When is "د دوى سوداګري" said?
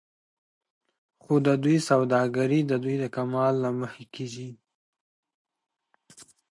1.45-2.59